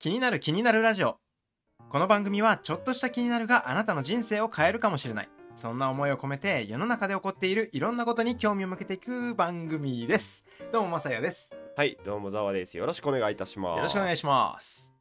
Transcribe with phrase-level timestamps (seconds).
[0.00, 1.18] 気になる気になるラジオ
[1.88, 12.76] この番組はちょっとした気になるがあなたの人生を変えるかもしれないそんな思いを込めて世の中で起こっているいろんなことに興味を向けていく番組ですどうもまさやですはい、どうもざわです。
[12.76, 13.76] よろしくお願いいたします。
[13.76, 14.92] よろしくお願いします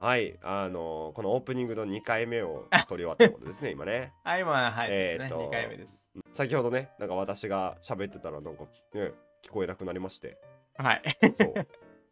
[0.00, 4.12] はい、あのーこのオープニングの2回目を撮り終わったことですね、今ね。
[4.24, 8.64] はい今はい、えそうですね2回目です先ほどね、なんか私が喋ってたら、なんか、
[8.94, 9.12] ね、
[9.42, 10.38] 聞こえなくなりまして。
[10.76, 11.02] はい
[11.36, 11.54] そう。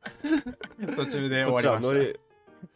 [0.96, 2.20] 途中で終わりましノリ、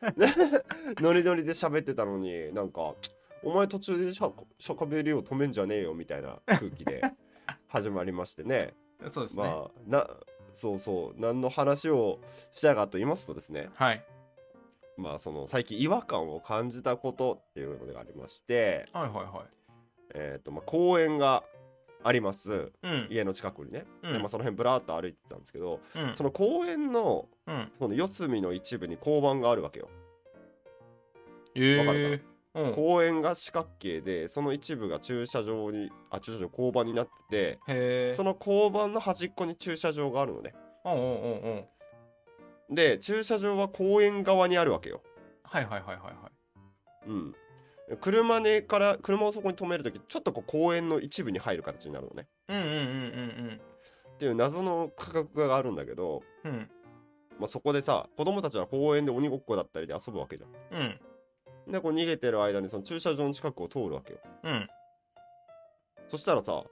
[1.00, 2.94] ノリノリで喋ってたのに、なんか、
[3.42, 7.02] お前途中でしゃしゃかべりを止めんじゃねえよみたいな空気で
[7.68, 8.74] 始まりましてね。
[9.02, 10.08] たそうですね、まあ、な、
[10.54, 12.20] そうそう、何の話を
[12.50, 14.04] したかと言いますとですね、はい。
[14.96, 19.44] まあその最近違和感を感じたことっていうのがありまして、はいはいは
[20.14, 21.42] えーとまあ、公園が
[22.04, 22.50] あります。
[22.50, 23.06] いうん。
[23.10, 24.12] 家の近くにね、うん。
[24.12, 26.14] でまあ、その辺ぶらーっと歩いてたんですけどうん。
[26.14, 27.72] その公園のうん。
[27.78, 29.88] その四隅の一部に交番があるわけよ、
[31.54, 32.74] えわかるー、うん。
[32.74, 40.54] 公園が四角形でその一部が駐車場にあ駐車場交番になってへてえその交番の端っこに駐車場があるのね。
[40.84, 41.00] うんうん
[41.58, 41.68] う
[42.70, 45.02] で駐車場は公園側にあるわけよ。
[45.42, 47.08] はいはいはいはいはい。
[47.08, 47.34] うん
[48.00, 53.60] 車ねから車をそこに止めるときちょっとこう公園の一部に入る形になるのねうんうんうん
[54.14, 56.70] っていう謎の価格があるんだけど、うんうん
[57.38, 60.82] まあ、そこでさ子供たちは公園で鬼ごっこだったりで遊ぶわけじゃうん
[61.68, 61.72] ん。
[61.72, 64.18] でこう逃げてる間にその駐車場の近くを通るわけよ。
[64.44, 64.68] うん
[66.06, 66.62] そしたらさ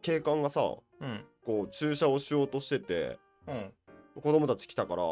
[0.00, 0.60] 警官がさ
[1.00, 3.72] うんこう駐車をしようとしててうん
[4.20, 5.02] 子供たち来たから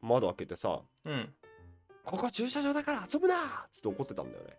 [0.00, 1.34] 窓開けてさうん
[2.04, 3.34] 「ここは駐車場だから遊ぶな!」
[3.66, 4.56] っつって怒ってたんだよね。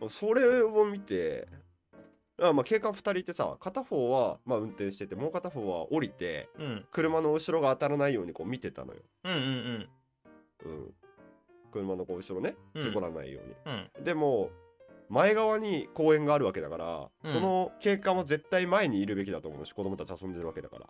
[0.00, 0.08] うん。
[0.08, 1.48] それを見て
[2.40, 6.84] あまあ警官2人いてさ片方はまあ運転しててもう片方は降りてうん。
[6.90, 9.00] 車の後ろが当たらないようにこう見てたのよ。
[9.24, 9.88] うんうん。
[10.64, 10.94] うん、
[11.72, 12.82] 車のこう後ろねうん。
[12.82, 13.54] 事故らないように、
[13.96, 14.04] うん。
[14.04, 14.50] でも
[15.08, 17.32] 前側に公園があるわけだから、うん。
[17.32, 20.86] その警官は絶対前にいるべきだと思うし子供たち遊んでるわけだから、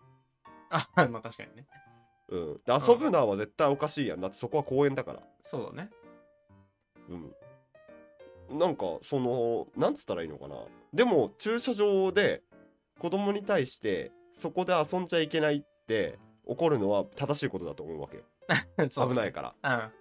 [0.70, 1.66] あ まあ確かにね。
[2.28, 4.20] うん、で遊ぶのは絶対おかしいやん。
[4.20, 5.90] だってそこは公園だから、そうだね
[7.08, 10.56] うん、なんかそのなんつったらいいのかな。
[10.92, 12.42] でも駐車場で
[12.98, 18.24] 子供に対してそこで遊んじゃいけないって怒るのは正しいことだと思うわけ。
[18.88, 19.92] 危ないから。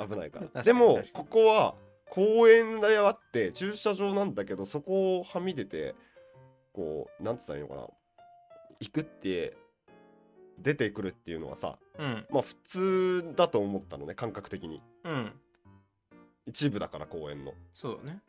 [0.00, 0.08] うん。
[0.08, 0.62] 危ないから。
[0.62, 1.74] でもここは
[2.10, 5.94] 公園であって駐車場なんだけどそこをはみ出て
[6.72, 7.88] こうなんつったらいいのかな。
[8.80, 9.56] 行くって
[10.58, 12.26] 出てくるっていうのはさうん。
[12.30, 14.82] まあ普通だと思ったのね感覚的に。
[15.04, 15.40] うん
[16.50, 17.54] 一部だから公園の。
[17.72, 18.22] そうだね。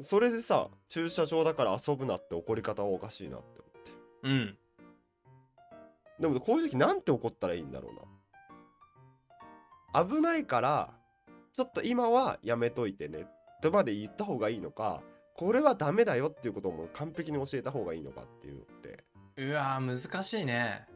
[0.00, 3.92] それでさ駐車場だから遊ぶなって怒り方はおかしいなって思って。
[4.22, 4.58] うん。
[6.18, 7.94] でもこういう時なんて怒ったらいいんだろう
[9.94, 10.04] な。
[10.04, 10.94] 危ないから
[11.52, 13.26] ちょっと今はやめといてね。
[13.62, 15.02] とまで言った方がいいのか
[15.34, 19.04] これはダメだよっていうことも完璧に教えた方がいいのかっていうのって。
[19.36, 20.86] うわー難しいね。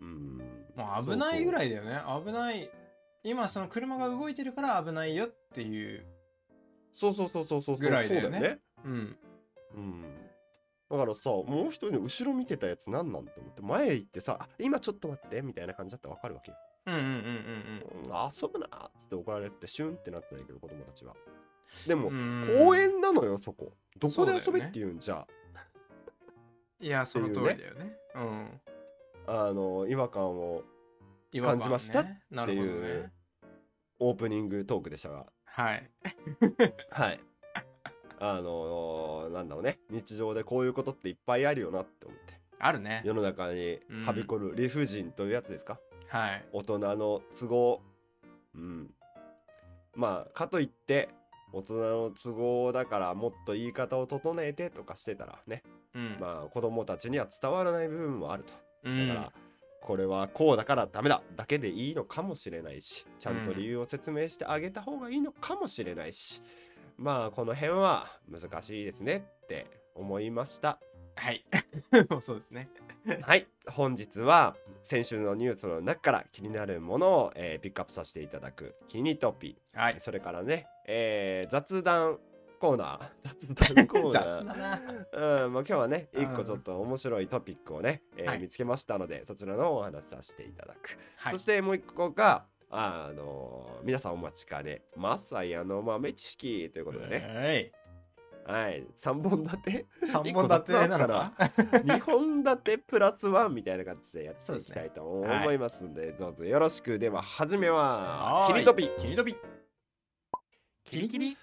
[0.00, 0.38] うん。
[0.76, 2.00] もう危ないぐらいいだよね。
[2.24, 2.70] 危ない
[3.26, 6.06] 今その車が動いてるから危ないよっていう
[6.92, 8.38] そうそうそうそうそうぐらいだよね。
[8.38, 8.60] そうだよね。
[8.84, 9.16] うん。
[9.74, 10.02] うん。
[10.90, 16.56] だからさもう一人の後ろ見てたやつ何なんて思って前行ってさあ今ちょっと待ってみたいな感じだったら分かるわけよ。
[16.86, 17.16] うんうんうんうん
[18.04, 18.10] うん。
[18.32, 21.14] 遊ぶなっつって怒られてシュンってなったんだけど子供たちは。
[21.88, 23.72] でも、公園なのよそこ。
[23.98, 25.26] どこで遊べって言うんじゃ、
[26.78, 27.96] いやその通りだよね。
[28.14, 28.60] うん。
[29.26, 30.62] あの違和感を
[31.42, 32.06] 感じましたっ
[32.46, 33.15] ていうね
[33.98, 35.26] オープニングトークでしたが。
[35.44, 35.90] はい。
[36.90, 37.20] はい。
[38.18, 39.78] あのなんだろうね。
[39.90, 42.40] 日常でこういうことっていっぱいあるよなって思って。
[42.58, 43.02] あるね。
[43.04, 46.44] 世の中にはびこる理不尽というやつですか、はい。
[46.52, 47.82] 大人の都合。
[48.54, 48.90] うん。
[49.94, 51.10] まあかといって
[51.52, 55.62] 大人の都合だからもっと言い方を整えてとかしてたらね。
[55.94, 56.16] うん。
[56.18, 58.54] まあ子供たちには伝わらない部分もあると。
[58.84, 59.08] うん。
[59.08, 59.32] だから、
[59.86, 61.22] これはこうだからダメだ。
[61.36, 66.42] だけでいいのかもしれないしちゃんと理由を説明してあげた方がいいのかもしれないし、
[66.98, 70.80] まあこの辺は難しいですねって思いました。
[71.14, 71.44] はい。
[72.20, 72.68] そうですね。
[73.22, 73.46] はい。
[73.68, 79.56] 本日は先週のニュースの中から気になるものを、えーピックアップさせていただく「キニトピ。
[79.74, 82.18] はい」それからね、えー雑談
[82.68, 83.54] コーナー。
[83.54, 84.32] 雑談コーナー。
[84.32, 86.24] 雑だなうん、まあ、今日はね、うん。
[86.24, 88.38] 一個ちょっと面白いトピックをね、えーはい。
[88.40, 90.98] 見つけましたので、そちらのお話しさせていただく。
[91.16, 91.32] はい。
[91.32, 97.72] そしてもう一個が、あのー皆さんお待ちかね、マサヤの豆知識ということでね、
[98.46, 98.62] はい。
[98.64, 98.86] はい。
[98.96, 106.98] 3本立て？3本立てなのか2本立てプラスワンみたいな感じでやっていきたいと思いますのでどうぞよろしく。
[106.98, 108.54] では初めははーい。
[108.54, 108.90] キリトピ。
[108.98, 109.36] キリトピ。
[110.84, 111.36] キリキリ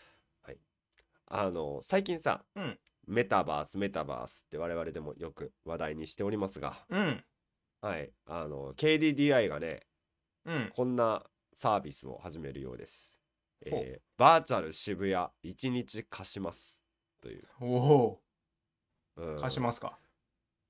[1.35, 2.79] あの最近さ、うん。
[3.07, 6.85] メタバースメタバースって我々でもよく話題にしておりますが。
[6.89, 7.23] うん。
[7.81, 8.11] はい。
[8.27, 9.81] あの KDDI がね
[10.45, 10.71] うん。
[10.75, 11.23] こんな
[11.55, 13.19] サービスを始めるようです、
[13.65, 16.79] えーバーチャル渋谷1日貸します。
[17.21, 18.21] という、おお。
[19.17, 19.39] うん。
[19.39, 19.97] 貸しますか？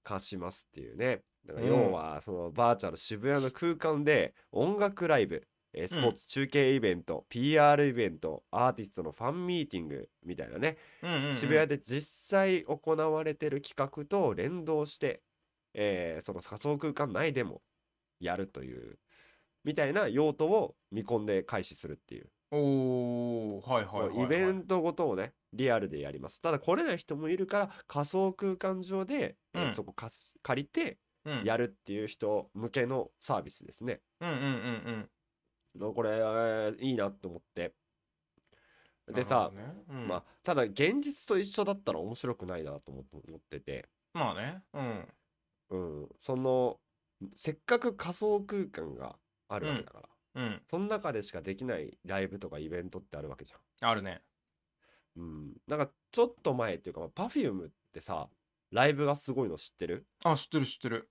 [0.03, 1.23] 貸しますっていうね。
[1.45, 1.73] だからうん。
[1.73, 11.35] 要はそのバーチャル渋谷の空間で音楽ライブえースポーツ中継イベント、PR イベントアーティストのファンミーティングみたいなね、うんうんうん。
[11.35, 15.21] 渋谷で実際行われてる企画と連動して、
[15.73, 17.61] えーその仮想空間内でも
[18.19, 18.99] やるという
[19.63, 24.25] みたいな用途を見込んで開始するっていう、おおはいはいはいはい。
[24.25, 26.41] イベントごとをねリアルでやります。
[26.41, 29.73] ただ来れない人もいるから仮想空間上で、えーうん。
[29.73, 31.43] そこ借りてうん。
[31.43, 34.47] やるっていう人向けのサービスですね、うんうんうんう
[34.91, 35.09] ん
[35.79, 37.73] これ、えーいいなと思って。
[39.11, 39.61] でさ、ね。
[39.89, 40.07] うん。
[40.07, 43.05] まあただ現実と一緒だったら面白くないなと思っ
[43.49, 43.89] ててて。
[44.13, 44.63] まあね。
[44.73, 45.07] うん。
[45.69, 46.79] うん、その
[47.35, 49.17] せっかく仮想空間が
[49.49, 50.01] あるわけだか
[50.35, 50.61] ら、うん。
[50.65, 54.21] その中でしかできないライブとかイベントってあるわけじゃあるね。
[55.17, 55.21] ん。
[55.21, 58.29] うん、なんかちょっと前っていうか、まあ、Perfume ってさ
[58.71, 60.05] ライブがすごいの知ってる？
[60.23, 61.09] あ知ってる知ってる。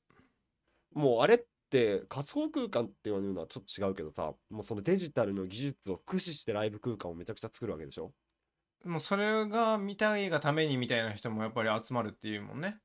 [0.94, 8.12] もうあれって仮想空間っていうのはちょっと違うけどさもうそのデジタルの技術を駆使してライブ空間をめちゃくちゃ作るわけでしょ？
[8.84, 12.78] もうそれが見たいがためにみたいな人もやっぱり集まるっていうもんね。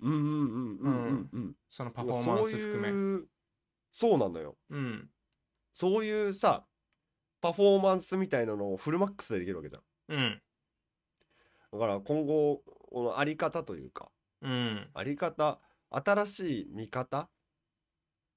[0.00, 3.26] うんうんうんうんうんうんそのパフォーマンス含め。
[3.90, 4.56] そうなのよ。
[4.70, 5.08] うん。
[5.72, 6.64] そういうさ
[7.40, 9.82] パフォーマンスみたいなのをフルマックスでできるわけじゃん。
[10.08, 10.42] うん。
[11.72, 14.10] だから今後このあり方というか
[14.42, 17.28] うんあり方新しい見方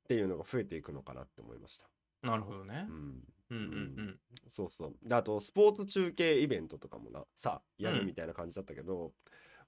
[0.06, 1.88] っていうのが増えていくのかなって思いました。
[2.22, 2.86] なるほどね。
[2.88, 3.60] うん、うんう
[4.02, 4.96] んそうそう。
[5.04, 9.14] であとスポーツ中継イベントとかもなさやうんるみたいな感じだったけど、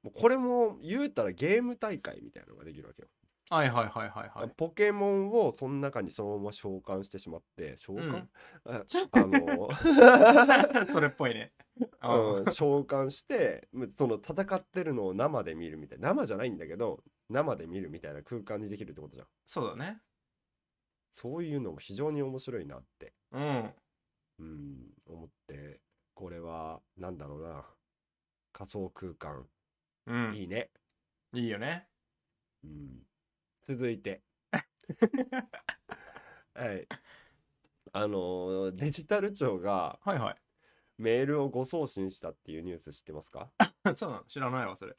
[0.04, 3.08] もうこれも言うたらゲーム大会みたいなのができるわけよ。
[3.50, 4.50] はいはいはいはいはい。
[4.56, 8.30] ポケモンをその中にそのまま召喚してしまって召喚、うん。
[8.66, 11.54] あ あの それっぽいね。
[12.04, 16.10] うん、召喚してむその戦ってるのを生で見るみたいな。
[16.10, 19.28] 生じゃないんだけど生で見るみたいな空間にできるってことじゃん。
[19.46, 20.02] そうだね
[21.12, 23.74] そういうのも非常に面白いなって、うん。
[24.40, 25.82] うん、思って
[26.14, 27.66] これはなんだろうな。
[28.54, 29.48] 仮想空間。
[30.08, 30.36] うん。
[30.36, 30.72] いいね、
[31.34, 31.88] いいよね。
[32.64, 33.04] うん、
[33.64, 34.24] 続いて。
[36.54, 36.88] はい。
[37.94, 40.36] あのデジタル庁がはいはい。
[40.98, 43.52] メールを誤送信したっていうニュース知ってますか？
[43.96, 44.24] そうなの。
[44.26, 44.96] 知らないわそれ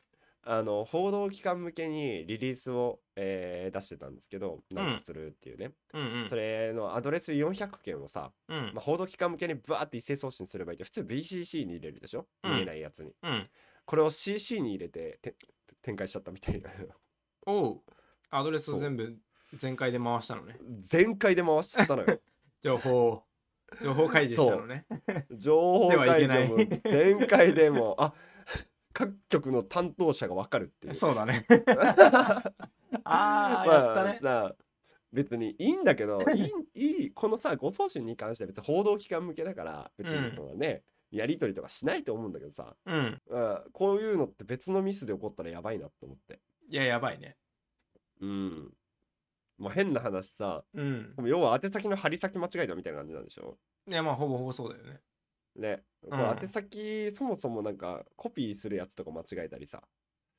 [0.50, 6.28] あの報道機関向けにリリースを、えー出してたんですけどなんかするっていうね、うんうん。
[6.30, 8.72] それのアドレス400件をさ、うん。
[8.74, 12.54] まあ、報道機関向けにバーって一斉送信すればいいけど普通 VCC に入れるでしょ、うん。
[12.54, 13.12] 見えないやつに。
[13.22, 13.46] うん。
[13.84, 15.36] これを CC に入れてて
[15.82, 16.70] 展開しちゃったみたいな。
[17.46, 17.80] おう。
[18.30, 19.18] アドレスを全部
[19.54, 20.56] 全開で回したのね。
[20.78, 22.20] 全開で回しちゃったのよ。
[22.64, 23.22] 情報
[23.82, 24.86] 情報開示したのね。
[25.32, 26.48] 情報ではいけない。
[26.48, 27.96] 開示も全開でも。
[27.98, 28.14] あ
[28.98, 30.94] 各局の担当者が分かるっていう。
[30.96, 31.46] そうだね。
[33.04, 34.18] あまあやったね。
[34.20, 34.56] さ
[35.12, 43.22] 別にいいんだけど いいいいこのさ誤送信に関しては別に報道機関向けだから別にそのね、やり取りとかしないと思うんだけどさ、うん。
[43.28, 46.40] うん、こういうのって別のミスで起こったらやばいなと思って。
[46.68, 47.36] いややばいね。
[48.20, 48.74] うん。
[49.58, 51.14] もう変な話さうん。
[51.24, 53.58] 要は宛先の貼り先間違えたみたいな感じなんでしょ？
[53.88, 55.00] いやまあほぼほぼそうだよね
[55.58, 59.82] ね、こう宛先そもそもなんかコピーするやつとか間違えたりさ、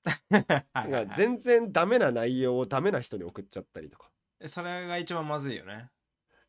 [0.29, 1.09] なんかはい。
[1.15, 4.09] 全然ダメな内容をダメな人に送っちゃったりとか。
[4.45, 5.89] それが一番まずいよね。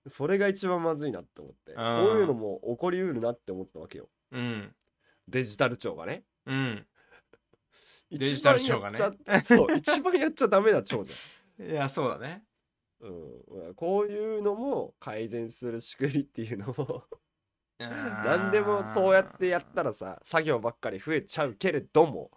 [0.07, 1.73] それが一番まずいなって思って。
[1.73, 1.75] ん。
[1.75, 1.85] こう
[2.19, 4.09] いうのも起こりうるなって思ったわけよ。
[4.31, 4.75] うん。
[5.29, 6.25] デジタル庁がね。
[6.47, 6.87] うん。
[8.11, 8.99] デ デジタル庁がね。
[9.43, 11.13] そう一番やっちゃダメな庁じ
[11.61, 12.45] いやそうだね。
[13.03, 13.09] ゃん、
[13.67, 17.05] うん、こういうのも改善する仕組みっていうのも
[17.89, 22.31] 何でもそうやってやったらさ作業ばっかり増えちゃうけれども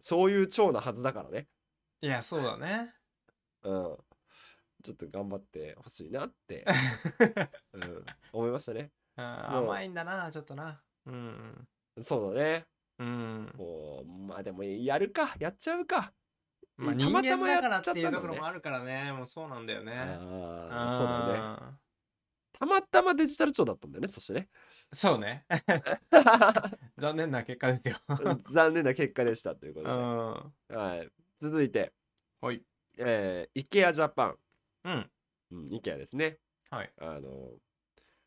[0.00, 1.48] そういう庁なはずだからね。
[2.00, 2.92] いやそうだね。
[3.64, 3.96] うん。
[4.84, 6.64] ちょっと頑張ってほしいなって、
[7.74, 8.92] うん、思いましたね。
[9.16, 10.80] 甘いんだなちょっとな。
[11.06, 11.68] うん
[12.00, 12.66] そうだね。
[12.98, 13.52] うん。
[13.56, 16.12] もうまあでもやるかやっちゃうか。
[16.76, 19.12] まあた人間だまたまやっからっていうところもあるからね。
[19.12, 19.92] もうそうなんだよね。
[19.96, 21.70] ああそうだね。
[21.72, 21.85] ね
[22.58, 24.48] たまたまデジタル庁だったんだよねそしてね。
[24.92, 25.44] そうね。
[26.96, 27.96] 残念な結果ですよ。
[28.50, 30.52] 残念な結果でしたというこうとん。
[30.68, 31.10] で、はい、
[31.40, 31.92] 続いて、
[32.40, 32.62] はい。
[32.98, 34.38] えー、IKEA ジャパン、
[34.84, 35.10] うん。
[35.50, 36.38] うん、IKEA ですね。
[36.70, 36.92] はい。
[36.98, 37.52] あの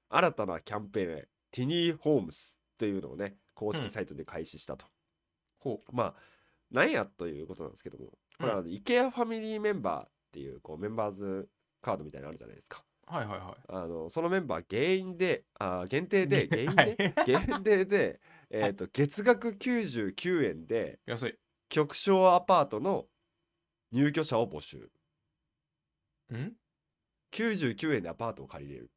[0.10, 4.86] 新たなキャンペーンティニーホームスというのをね公式サイトで開始したと、
[5.60, 6.16] ほまあ
[6.72, 8.06] なんやということなんですけども
[8.40, 11.50] これは IKEA ファミリーメンバーっていうこうメンバーズ
[11.82, 12.84] カードみたいなのあるじゃないですか。
[12.84, 13.64] うはいはいはい。
[13.70, 16.96] あのそのメンバー原因であ限定で原因はい。
[16.96, 18.20] で限定で、
[18.52, 21.36] えー、と月額99円で安い。
[21.70, 23.08] 極小アパートの
[23.92, 24.92] 入居者を募集。
[26.32, 26.54] ん
[27.32, 28.92] ？99円でアパートを借りれる。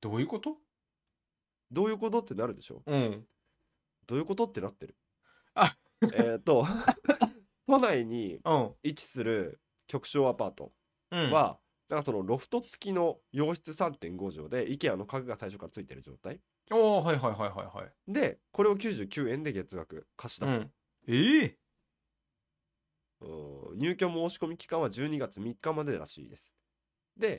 [0.00, 0.56] どういうこと？
[1.70, 2.82] どういうことってなるでしょ？
[2.86, 3.26] うん。
[4.06, 4.96] どういうことってなってる？
[5.54, 5.76] あ！
[6.14, 6.64] えっと
[7.66, 8.74] 都内にうん。
[8.82, 10.72] 位置する極小アパート
[11.10, 11.30] うん。
[11.30, 16.40] は、なんかそのロフト付きの洋室3.5畳で IKEA の家具が最初からついてる状態。
[16.72, 18.12] おおはいはいはいはいはい。
[18.12, 20.72] でこれを99円で月額貸し出す、うん。
[21.08, 21.58] ええ
[23.20, 23.78] うん。
[23.78, 26.52] 入居申し込み期間は12月3日までらしいです。
[27.16, 27.38] で、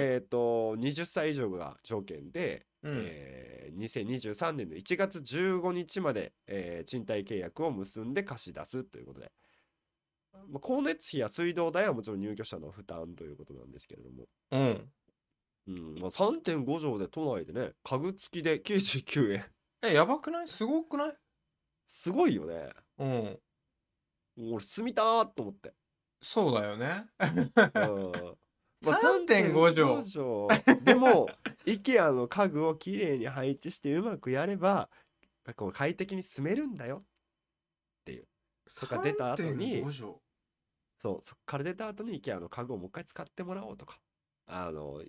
[0.00, 3.02] えっ、と20歳以上が条件で、うん。
[3.04, 9.30] えー2023年の1月15日まで、えー賃貸契約を結んで貸し出すということで、
[10.48, 14.92] まあ、光熱費や水道代はもちろん入居者の負担ということなんですけれども、うん。
[15.66, 16.00] うん。
[16.00, 19.44] まあ、3.5畳で都内でね家具付きで99円。
[19.82, 20.48] えやばくない？
[20.48, 21.12] すごくない？
[21.86, 22.70] すごいよね。
[22.98, 23.38] うん。
[24.52, 25.74] 俺住みたーと思って、
[26.20, 27.06] そうだよね。
[27.18, 27.52] うん。
[28.80, 31.28] まあ3.5 3.5畳でも
[31.66, 34.88] IKEA の家具をきれいに配置してうまくやれば
[35.56, 37.04] こう快適に住めるんだよ
[38.80, 40.14] とか出た後に3.5畳
[40.98, 43.98] そうそっから出た後に IKEA の家具をもう一回使ってもらおうとか
[44.46, 45.02] あの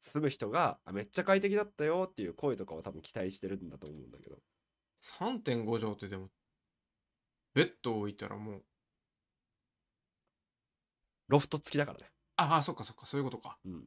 [0.00, 4.36] 住む人があめっちゃ快適だったよっていう声とかを多分期待してるんだと思うんだけど。
[5.00, 6.28] 3.5畳ってでも
[7.54, 8.62] ベッド置いたらもう。
[11.28, 12.06] ロフト付きだからね。
[12.36, 13.58] ああそっかそっかそういうことか。
[13.64, 13.84] うん。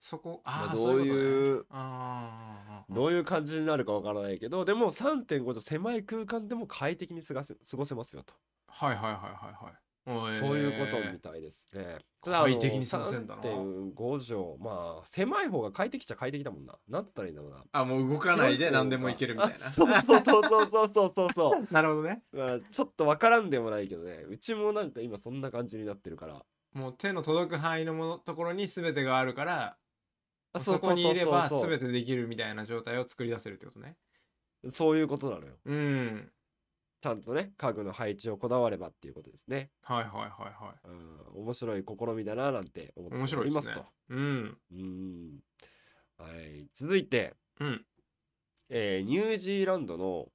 [0.00, 1.84] そこああ、まあそういうことね。
[1.84, 8.34] どういうどういう感じになるかわからないけどでも3.5畳狭い空間でも快適に過ごせ過ごせますよと。
[8.68, 11.98] はいはいはいはいはいそういうことみたいですね。
[12.22, 13.42] 快適に過せんだな。
[13.42, 14.64] 3.5畳。
[14.64, 16.76] まあ、狭い方が快適きちゃ快適だもんな。
[16.88, 17.64] なんつったらいいんだろうな。
[17.72, 19.54] あ、もう動かないで何でもいけるみたいな。
[19.54, 21.66] そうそうそうそうそうそうそう。
[21.74, 22.22] なるほどね。
[22.70, 24.24] ちょっとわからんでもないけどね。
[24.28, 26.44] うちもなんか今そんな感じになってるから。
[26.72, 29.78] もう手の届く範囲のものところに全てがあるから、
[30.60, 33.96] そこにいれば全てできるみたいな状態を作り出せるってことね。
[34.68, 35.54] そういうことなのよ。
[35.64, 36.32] うん。
[37.06, 39.70] ちゃんとね、家具の配置をこだわればっていうことですね。
[39.82, 43.86] はいはいはいはうん、面白い試みだななんて思って面白いですねおりますと。
[44.08, 45.40] うんうん。
[46.18, 46.66] はい。
[46.74, 47.86] 続いて、うん
[48.70, 50.26] えーニュージーランドの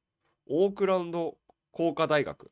[0.48, 1.38] オークランド
[1.72, 2.50] 工科大学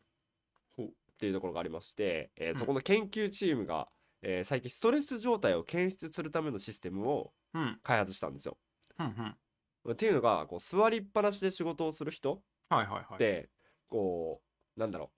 [0.81, 0.85] っ
[1.17, 3.87] ていうところがありまして、えーうんそこの研究チームが、
[4.21, 8.57] えー最近ストレス状態を検出するためのシステムをうん開発したんですよ。
[8.99, 13.49] うんうんっていうのがこう座りっぱなしで仕事をする人はいはいはいって、
[13.89, 14.41] こ
[14.77, 15.11] うなんだろ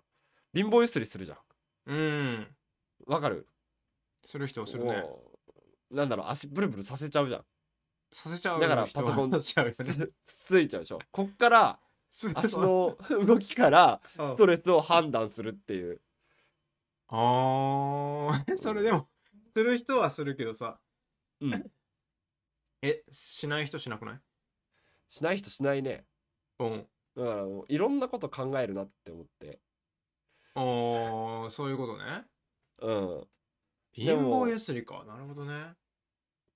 [0.53, 0.57] う。
[0.57, 1.37] 貧乏ゆすりするじゃん。
[1.85, 2.47] うん。
[3.07, 3.47] わかる？
[4.23, 5.01] する人をするね。
[5.01, 5.39] こ
[5.91, 7.45] うなんだろう足ブルブルさせちゃうじゃん。
[8.11, 10.07] させちゃうだから人はパソコンしちゃうよね。
[10.23, 10.99] つついちゃうでしょ。
[11.11, 14.29] こっからす足の動きからうん。
[14.29, 16.01] ストレスを判断するっていう。
[17.07, 18.57] あー。
[18.57, 19.07] それでも
[19.55, 20.79] する人はするけどさ。
[21.39, 21.71] うん。
[22.81, 24.19] えしない人しなくない？
[25.07, 26.05] しない人しないね。
[26.59, 29.59] うんだからもういろんなこと考えるなって思って。
[30.55, 32.25] あーそういうことね。
[32.81, 33.27] うん。
[33.93, 35.03] 貧でも乏ゆすりか。
[35.07, 35.73] なるほどね。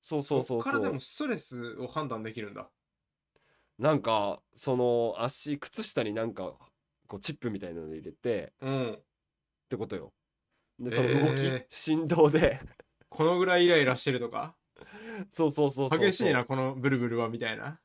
[0.01, 0.63] そうそうそうそう。
[0.63, 0.99] こっからでも。
[0.99, 2.69] ストレスを判断できるんだ。
[3.77, 6.53] なんかその足靴下になんか
[7.07, 8.53] こうチップみたいなの入れて。
[8.61, 8.93] うん。
[8.93, 8.99] っ
[9.69, 10.13] てことよ。
[10.79, 12.59] でその動き、えー振動で。
[13.09, 14.55] このぐらいイライラしてるとか？
[15.31, 15.99] そうそうそうそう。
[15.99, 17.79] 激しいなこのブルブルはみたいな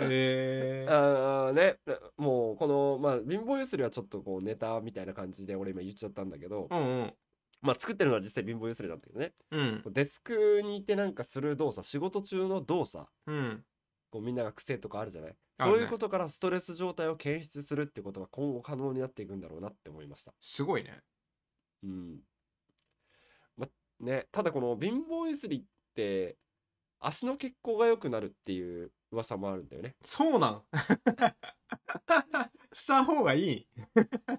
[0.00, 1.78] えー、あーね。
[2.16, 7.14] もうこのまあ貧乏ゆすりはちょっとこうネタみたいな感じで俺今言っちゃったんだけど、うんうん。
[7.60, 9.32] まあ作ってるのは実際貧乏ゆすりなんだけどね。
[9.50, 9.82] うん。
[9.92, 13.64] デスクにいてなんかする動作仕事中の動作うん。
[14.10, 15.30] こうみんなが癖とかあるじゃない？
[15.30, 15.36] ね。
[15.60, 20.32] そういうことからストレス状態を検出するってことが今後可能になっていくんだろうなって思いました。
[20.40, 21.00] すごいね。
[21.82, 22.20] うん。
[23.56, 23.66] ま
[24.00, 24.28] ね。
[24.30, 25.62] ただこの貧乏ゆすりっ
[25.96, 26.36] て
[27.00, 29.96] 足の血行が良くなるっていう噂もあるんだよね。
[30.02, 30.62] そうなん。
[32.72, 33.68] した方がいい。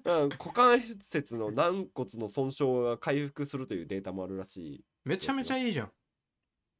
[0.05, 4.85] うん股関節の軟骨の損傷が回復するというデータもあるらしい。
[5.05, 5.91] めちゃめちゃいいじゃん。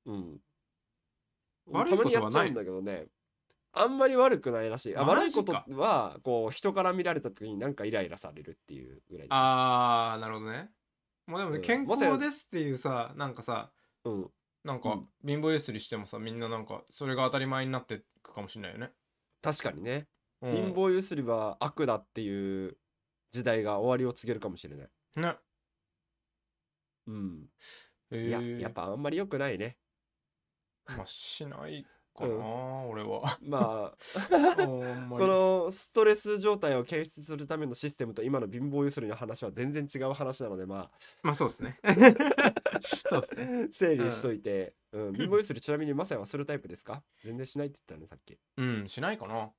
[0.06, 0.40] うん。
[1.68, 2.52] 悪いことはない。
[2.52, 3.08] んだけどね。
[3.72, 4.98] あんまり悪くないらしい。
[4.98, 10.72] あマ悪いことはこう人から見られた時になんかイライラされるっていうぐらいあーなるほどね。
[11.28, 11.64] もうでもね、うん。
[11.64, 13.72] 健康ですっていうさなんかさ
[14.04, 14.32] うん
[14.64, 15.08] なんかうん。
[15.26, 18.92] 貧乏ゆすりしてもさみんななんかそれが当たり前になっていくかもしれないよね、
[19.42, 20.08] 確かにね。
[20.42, 22.78] うん、貧乏ゆすりは悪だっていう
[23.32, 24.88] 時代が終わりを告げるかもしれない。
[25.18, 25.36] ね。
[27.08, 27.50] うん。
[28.12, 29.78] えいやー、やっぱあんまり良くないね。
[30.86, 31.86] まあしない
[32.16, 32.90] かな、うん。
[32.90, 33.38] 俺は。
[33.42, 33.98] まあ
[34.58, 40.92] こにのストレス状態を検出するためのシステムと今の貧乏ゆすりの話は全然違う話なのでま
[41.24, 41.80] まあそうですね
[42.82, 43.66] そうですね。
[43.66, 45.14] あ整理しといて、うん。
[45.18, 47.04] 貧乏ゆすりちなみにマサヤはするタイプですか？
[47.24, 48.38] 全然しないって言ったよねさっき。
[48.58, 49.52] うんしないかな。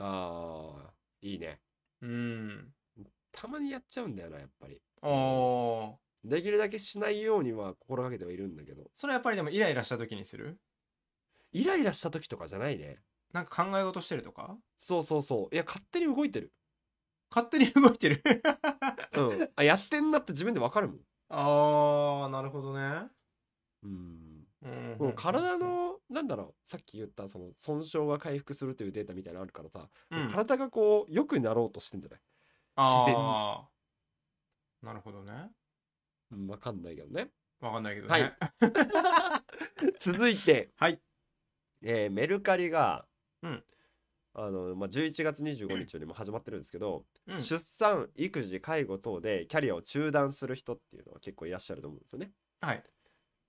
[0.00, 1.60] あーいいね。
[2.02, 2.74] うん。
[3.32, 4.80] たまにやっちゃうんだよなやっぱり。
[5.02, 5.94] あー。
[6.24, 8.90] できるだけしないようには心がけてはいるんだけど。
[8.94, 10.58] それはやっぱりでもイライラした時にする？
[11.52, 13.02] イライラした時とかじゃないね。
[13.32, 14.58] なんか考え事してるとか？
[14.78, 15.54] そうそうそう。
[15.54, 16.52] いや勝手に動いてる。
[17.30, 18.22] 勝手に動いてる？
[19.16, 19.50] うん。
[19.56, 21.00] あやってんなって自分でわかるもん
[21.30, 23.08] ああなるほどね。
[23.82, 24.46] うん。
[24.62, 24.96] うん。
[24.98, 30.30] もう体のなんだろうさっき言ったその損傷が回復するというデータみたいなのあるからさ、うん。
[30.30, 32.20] 体がこう良くなろうとしてんじゃない？
[32.76, 33.20] 自然に。
[33.22, 33.68] あ
[34.82, 35.50] あなるほどね。
[36.32, 37.30] うんわかんないけどね。
[37.60, 38.22] わかんないけどはい。
[38.22, 38.36] ね
[40.00, 41.00] 続いて、はい。
[41.82, 43.06] えーメルカリが、
[43.42, 43.64] うん
[44.32, 47.40] あのまあ、11月25日よりも始まってるんですけど、うん。
[47.40, 52.32] 出産育児介護等でキャリアを中断する人っていうのは結構いらっしゃると思うんですよね。
[52.60, 52.84] はい。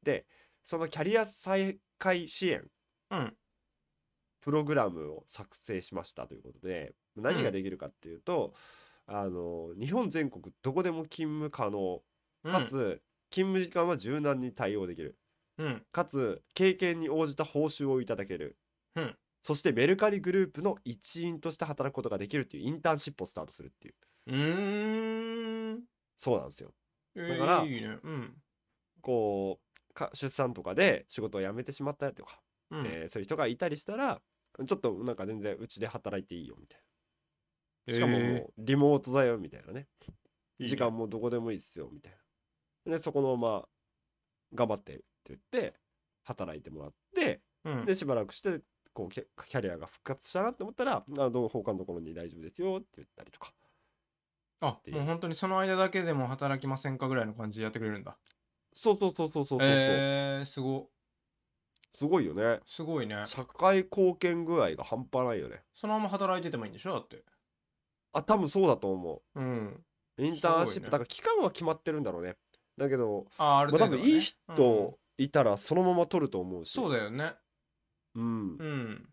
[0.04, 0.26] で
[0.64, 2.68] そのキャリア再開支援
[3.12, 3.38] うん。
[4.42, 8.54] プログラムを作成しましたということで何ができるかっていうと、
[9.06, 12.02] あの日本全国どこでも勤務可能
[12.44, 15.20] かつ、勤務時間は柔軟に対応できる。
[15.58, 15.86] うん。
[15.92, 18.58] かつ経験に応じた報酬をいただける、
[18.96, 23.96] うんそしてメルカリグループの一員として働くことができるっていうインターンシップをスタートするっていう。
[24.28, 25.84] うーん。
[26.18, 26.74] そうなんですよ。
[27.16, 28.00] えだからいいね。
[28.04, 28.44] うん。
[29.02, 32.86] こうか出産とかで仕事を辞めてしまったりとか、うん。
[32.86, 34.22] えーそういう人がいたりしたら
[34.66, 36.82] ちょっとなんか全然うちで働いていいよみたい
[37.88, 37.94] な。
[37.94, 39.88] しかももえうリモートだよみたいなね。
[40.60, 40.72] ーいいね。
[40.72, 42.14] 時間もどこでもいいっすよみたい
[42.86, 42.94] な。
[42.94, 43.70] でそこのまま
[44.54, 45.76] 頑張ってって言って
[46.24, 47.86] 働いてもらってうん。
[47.86, 48.62] でしばらくして
[48.94, 53.54] こうキャキャリアが復活したなって思ったらあどう他のところに大丈夫ですよって言ったりとか。
[54.64, 58.18] あもう本当にその間だけでも働きませんかぐらいの感じでやってくれるんだ。
[58.76, 60.90] そうそうそうそうそうそう、えー、すご
[61.94, 62.60] すごいよね。
[62.66, 63.24] すごいね。
[63.26, 65.64] 社会貢献具合が半端ないよね。
[65.74, 66.94] そのまま働いててもいいんでしょ？
[66.94, 67.24] だって。
[68.14, 69.42] あ多分そうだと思う。
[69.42, 69.84] ん。
[70.18, 70.86] うインターンシップ、ね。
[70.86, 72.38] だから期間は決まってるんだろうね。
[72.78, 76.72] だけど、ああるまあ、多程度はね、分いい人いたらそのまま取ると思うし。
[76.72, 77.34] そうだよね
[78.16, 78.58] うん。
[78.58, 79.10] うん。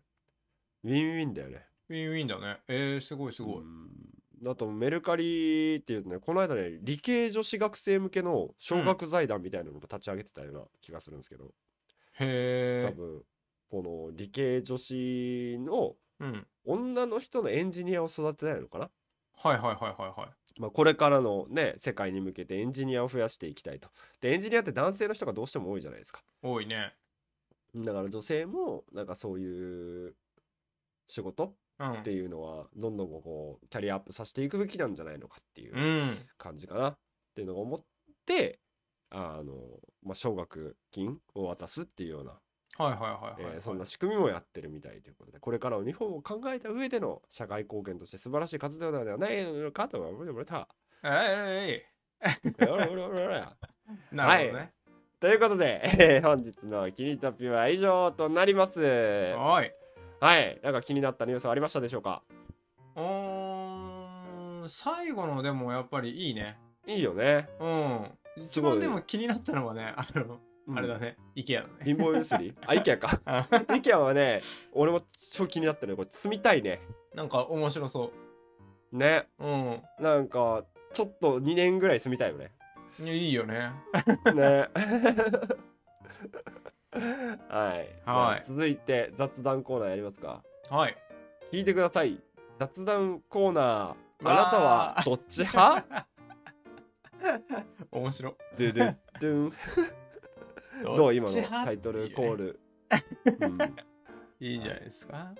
[0.83, 1.65] ウィンウィンだよね。
[1.89, 2.59] ウィンウィンだね。
[2.67, 3.89] えー、すごいすごい、うん。
[4.47, 11.45] あとメルカリっていうとねこの間ね理系女子学生向けの奨学財団みたいなのも立ち上げてたような気がするんですけど、
[12.19, 13.23] へえ多分
[13.69, 16.47] この理系女子のうん。
[16.65, 18.89] 女の人のエンジニアを育てないのかな、
[19.35, 20.61] はいはいはいはいはい。
[20.61, 23.89] まあ、これからのね世界に向けてエンジニアを増やしていきたいと。
[24.21, 26.21] でエンジニアって男性の人がどうしても多いじゃないですか。
[26.43, 26.93] 多いね
[27.75, 30.15] だから女性もなんかそういう
[31.07, 31.93] 仕事うん。
[31.93, 36.17] っていうのはどんどんこうキャリアアップさせていくべきなんじゃないのかっていううん。
[36.37, 36.97] 感じかなっ
[37.35, 37.79] ていうのを思っ
[38.25, 38.59] て
[39.09, 39.53] あの、
[40.03, 42.39] まあ、奨学金を渡すっていうような、
[42.77, 50.67] はいはいはいはい、えーそんな仕組みもやってるみたいということでこれからの日本を考えた上での社会貢献として素晴らしい活動ではないのかと思いた。
[51.03, 54.73] えー、なるほどね、
[55.19, 58.79] ということで、え ー本日の「キニタピ」は以上となります。
[58.81, 59.73] はい。
[60.21, 62.21] はい、なんか気になったニュースありましたでしょうか？
[62.95, 64.69] うーん。
[64.69, 66.57] 最後のでもやっぱりいいね。
[66.87, 67.49] いいよね。
[67.59, 68.17] うん。
[68.43, 70.77] 一番でも気になったのはねあの、うん。
[70.77, 71.17] あれだね。
[71.35, 71.69] IKEA だね。
[71.83, 72.53] 貧乏ゆすり？
[72.65, 73.19] あ、イケアか。
[73.75, 74.39] イケアはね、
[74.71, 75.01] 俺も
[75.33, 76.79] 超気になってるこれ住みたいね。
[77.13, 78.11] なんか面白そ
[78.93, 79.27] ね。
[79.39, 79.83] ううん。
[79.99, 82.51] なんか、ちょっと2年ぐらい住みたいよね。
[83.01, 83.71] いやいいよね
[84.33, 84.67] ね。
[87.47, 87.87] はい。
[87.87, 90.43] じゃあ続いて雑談コーナーやりますか。
[90.69, 90.97] はい
[91.51, 92.21] 聞いてください。
[92.59, 94.29] 雑談コーナー。
[94.29, 96.07] あなたはどっち派？
[97.91, 99.53] 面白ドゥドゥ
[100.83, 100.95] ド。
[100.97, 101.13] どう？
[101.13, 102.59] 今のタイトルコール。
[103.39, 103.57] うん
[104.41, 105.33] いいんじゃないですか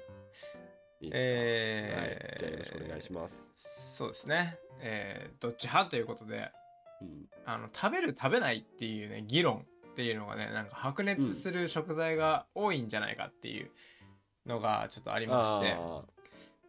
[1.01, 1.11] いいい。
[1.13, 3.43] えーじゃあよろしくお願いします。
[3.53, 5.89] そうですねえー、どっち派？
[5.89, 6.58] ということでうん
[7.45, 13.69] あの食べる食べないっていうね議論っっていうのがねなんか白熱する食材が多いんじゃないかっていう
[14.45, 16.03] のがちょっとありまして、あ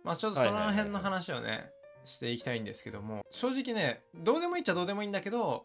[0.03, 1.71] まあちょっとその辺の話をね、
[2.03, 5.65] していきたいんですけども正直ねどうでもいいっちゃどうでもいいんだけど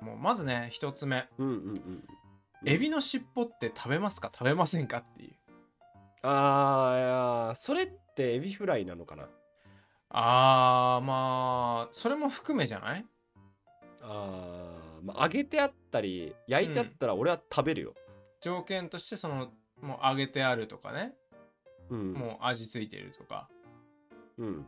[0.00, 1.16] もうまずね一つ目。
[1.16, 2.04] ーうんうんうん。
[2.64, 4.30] エビの尻尾って食べますか？
[4.32, 5.32] 食べませんかっていう。
[6.22, 9.24] あーいやーそれってエビフライなのかな？
[10.10, 13.04] あーまあそれも含めじゃない？
[14.02, 17.94] あー、まあ、揚げてあったり焼いてあったら俺は食べるよ、
[18.40, 21.14] 条件としてそのもう揚げてあるとかね。
[21.90, 22.12] うん。
[22.12, 23.48] もう味付いてるとか。
[24.38, 24.66] うん、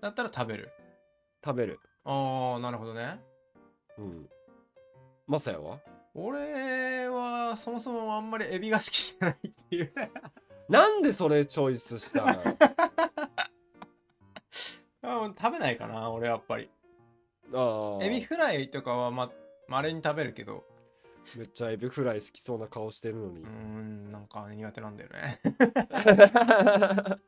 [0.00, 0.70] だったら食べる。
[1.44, 1.80] 食べる。
[2.04, 3.20] ああなるほどね。
[3.98, 4.28] うん。
[5.26, 5.80] マサヤは？
[6.14, 9.92] 俺はそもそもあんまりエビが好きじゃないっていう。
[10.68, 12.32] なんでそれチョイスしたの？
[15.04, 16.70] あもう食べないかな俺やっぱり
[17.52, 18.04] あー。
[18.04, 19.30] エビフライとかはま
[19.68, 20.64] まれに食べるけど。
[21.36, 23.42] めっちゃエビフライ好きそうな顔してるのに。
[23.42, 25.40] うーんなんか苦手なんだよね。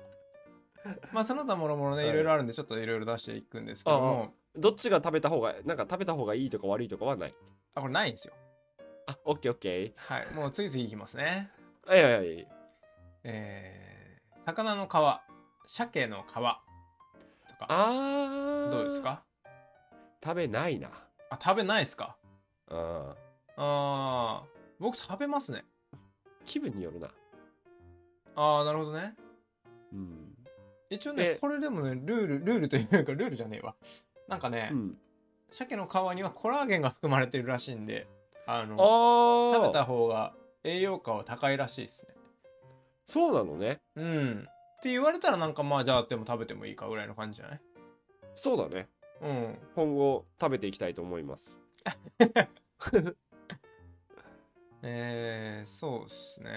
[1.13, 2.11] まあその他もろもろねはい。
[2.11, 4.35] いろいろあるんでちょっといろいろ出していくんですけども。
[4.57, 7.35] どっちが食べた方がなんか食べた方がいいとか悪いとかはない？
[7.75, 8.35] あこれないんですよ。
[9.07, 11.51] あオッケーオッケはいもう次々いきますね。
[11.87, 12.49] ーはいはいはい。
[13.25, 14.91] えー、魚の皮。
[15.71, 16.33] 鮭の皮。
[16.35, 16.55] とか。
[17.69, 18.71] あー。
[18.71, 19.24] どうですか？
[20.25, 20.89] 食べないな。
[21.31, 22.17] あ食べないですか？
[22.69, 23.15] あ
[23.57, 24.49] あー
[24.81, 25.65] 僕食べますね。
[26.45, 27.09] 気分によるな。
[28.37, 29.15] ああなるほどね。
[29.93, 30.35] うん。
[30.91, 33.75] 一応ねえこれでもねルールルールというかルールじゃねえわ。
[34.29, 34.97] なんかね、うん。
[35.51, 38.07] 鮭の皮にはコラーゲンが含まれてるらしいんで
[38.47, 38.77] あの
[39.53, 40.35] ああ食べた方が
[40.65, 42.15] 栄養価は高いらしいですね。
[43.07, 43.81] そうなのね。
[43.97, 44.49] うん。
[44.49, 47.61] って言われたらなんかまあじゃあでも食べてもいいかぐらいの感じじゃない？
[48.35, 48.89] そうだね
[49.21, 49.59] うん。
[49.75, 51.53] 今後食べていきたいと思います。
[54.83, 56.51] えー、そうっすね。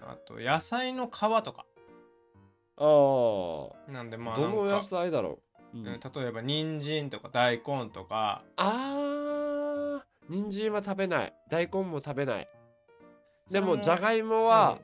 [0.00, 1.10] あと野菜の皮
[1.42, 1.66] とか。
[2.76, 5.38] ああなんでまあどの野菜だろ
[5.74, 5.86] う、うん。
[5.86, 8.42] うん例えば人参とか大根とか。
[8.56, 10.02] あー。
[10.28, 11.34] 人参は食べない。
[11.50, 12.48] 大根も食べない。
[13.50, 14.46] でもじゃがいもうん。
[14.46, 14.78] は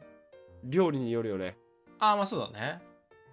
[0.64, 1.56] 料理によるよね。
[1.98, 2.82] ああまあそうだね。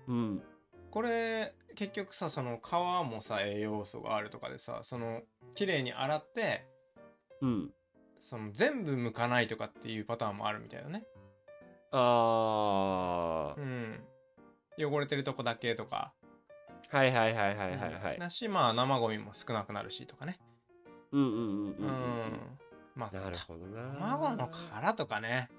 [0.08, 0.44] うん。
[0.90, 2.72] これ結局さその皮
[3.06, 5.22] もさ栄養素があるとかでさその
[5.54, 6.66] 綺麗に洗って
[7.42, 7.70] うん。
[8.20, 11.04] その全部剥かないとかっていうパターンもあるみたいだね。
[11.92, 13.62] あー。
[13.62, 14.04] うん。
[14.80, 16.14] 汚れてるとこだけとか。
[16.90, 18.20] はいはいはいはいはいはい。
[18.20, 20.40] だしまあ生ゴミも少なくなるしとかね。
[21.12, 21.68] うんうんうんうんうん。
[21.68, 22.40] うん。
[22.96, 23.94] まあなるほどな。
[24.00, 25.50] 卵の殻とかね、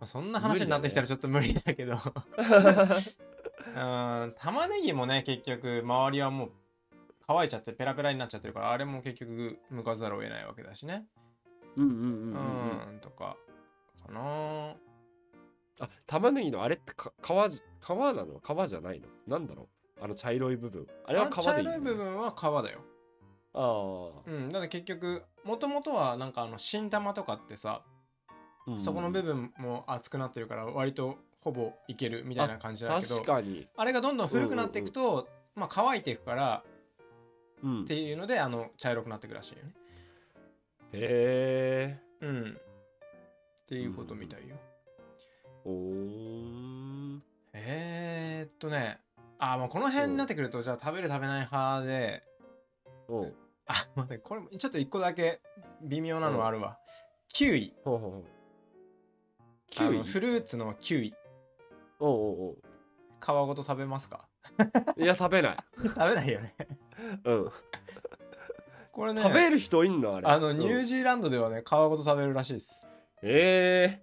[0.00, 1.98] まあ、そんな話になってきたらちょっと無理だけど
[3.66, 6.50] うん玉ねぎもね結局周りはもう
[7.26, 11.04] 乾いちゃってペラペラになっちゃってるからあれも結局剥かざるを得ないわけだしね。
[11.76, 12.88] うんうんうんううん。
[12.88, 13.36] うんんとか
[14.06, 14.74] かな。
[15.80, 18.40] あ玉ねぎのあれってか皮じ皮なの？
[18.40, 19.08] 皮じゃないの？
[19.26, 20.04] なんだろう？
[20.04, 20.86] あの茶色い部分。
[21.04, 22.80] ああれは皮でいい茶の色い部分は皮だよ。
[23.52, 27.82] あうんだって結局もともとはなんかあの新玉とかってさ、
[28.28, 33.68] あ、そこの部分も厚くなってるから割とほぼいけるみたいな感じだけど確かに。
[33.76, 36.64] あれがどんどん古くなっていくと、まあ乾いていくから
[37.62, 37.82] うん。
[37.82, 39.70] っていうのであの茶色くなっていくらしいよね。
[40.92, 42.26] へえ。
[42.26, 42.58] うん。
[43.62, 44.56] っていうことみたいよ、
[45.64, 47.20] おー。
[47.52, 48.98] えー、っとね
[49.38, 52.24] あまあこの辺になってくるとじゃあ食べる食べない派で
[53.06, 53.34] おう。
[53.68, 55.40] あ待ってこれもちょっと一個だけ
[55.80, 56.76] 微妙なのはあるわ、
[57.28, 57.72] キウイ。
[57.84, 58.24] ほうほうほう。
[59.70, 59.98] キあウイ？
[59.98, 61.14] のフルーツのキウイ
[62.00, 62.56] おうおう
[63.20, 64.28] 皮ごと食べますか？
[64.96, 66.54] いや食べない、食べないよね。
[67.24, 67.50] うん、
[68.92, 70.16] これね食べる人いんの？
[70.16, 70.26] あれ。
[70.28, 72.88] あのニューうんジーランドではね皮ごと食べるらしいです。
[73.22, 74.02] え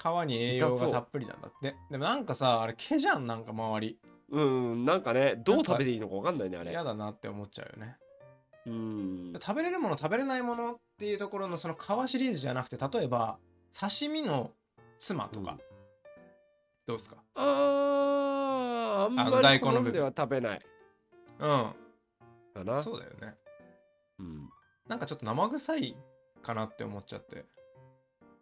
[0.00, 1.74] 皮に栄養がたっぷりなんだって。
[1.90, 3.98] でもなんかさあれ毛じゃんなんか周り。
[4.02, 4.84] えうん。
[4.84, 6.70] なんかねどう食べていいのかわかんないねあれ。
[6.70, 7.96] 嫌だなって思っちゃうよね。
[8.66, 9.32] うん。
[9.40, 13.38] 食べれるもの食べれないものっていうところのその皮シリーズじゃなくて例えば
[13.76, 14.52] 刺身の
[14.98, 15.58] 妻とか、うん
[16.88, 17.16] どうですか？
[17.34, 19.84] あーあんま大根の部分。
[19.84, 20.60] り好んでは食べない。
[21.38, 21.48] うん。
[21.48, 21.74] か
[22.64, 22.82] な。
[22.82, 23.36] そうだよね。
[24.18, 24.48] うん、
[24.88, 25.96] なんかちょっと生臭い
[26.42, 27.44] かなって思っちゃって。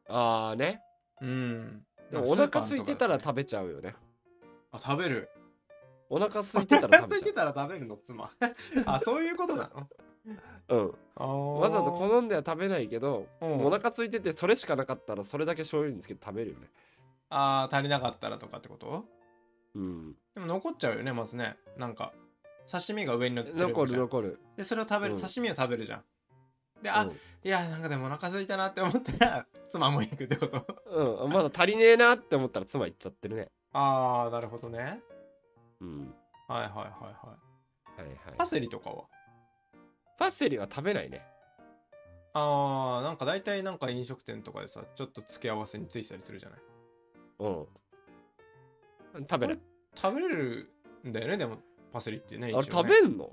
[0.09, 0.81] ああね。
[1.21, 1.83] うん。
[2.13, 3.97] でもお腹空いてたらべ食べちゃうよね。
[4.71, 5.29] あ食べる。
[6.09, 8.31] お腹空いてたら食べてたら食べるの妻
[8.87, 9.89] あそういうことなの？
[10.69, 13.67] ううんわざと好んでは食べないけど、うん。
[13.67, 16.69] お腹空いててそれしかなかったらそれだけ醤油につけて食べるよね
[17.31, 19.05] あー足りなかったらとかってこと？
[19.75, 20.15] うん。
[20.35, 21.57] でも残っちゃうよねまずね。
[21.77, 22.12] なんか
[22.71, 24.41] 刺身が上に乗ってる残るじゃん残る。
[24.57, 25.21] でそれを食べる、うん。
[25.21, 26.05] 刺身を食べるじゃん。
[26.83, 27.11] であ、うん。
[27.11, 31.25] いやなんかでもお腹空いたなって思ったら 妻も行くってこと？
[31.25, 33.51] うん、まだ足りねえなって思ったら妻行っちゃってるね。
[33.73, 35.01] ああなるほどね。
[35.81, 36.15] うん。
[36.49, 36.87] はいはいはいは
[37.99, 38.01] い。
[38.03, 38.35] はいはい。
[38.39, 39.05] パセリとかは？
[40.19, 41.27] パセリは食べないね。
[42.33, 46.61] あーなんか大体なんか飲食店とかでさちょっと付け合わせについてたりするじゃない？
[47.38, 47.66] うん。
[49.20, 49.59] 食べない。
[49.94, 50.70] 食べれる
[51.07, 51.59] んだよねでも
[51.92, 53.31] パセリってねあれ食べんの？